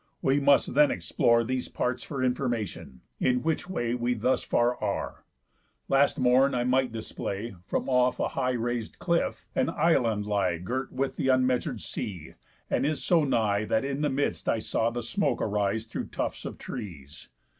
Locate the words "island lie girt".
9.69-10.91